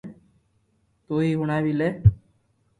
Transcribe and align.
تو 1.05 1.13
ھي 1.23 1.29
ھڻاو 1.39 1.61
وي 1.65 1.73
لي 1.79 1.89